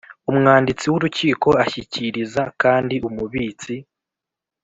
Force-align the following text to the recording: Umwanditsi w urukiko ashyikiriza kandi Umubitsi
Umwanditsi 0.31 0.85
w 0.91 0.95
urukiko 0.97 1.49
ashyikiriza 1.63 2.41
kandi 2.61 2.95
Umubitsi 3.09 3.73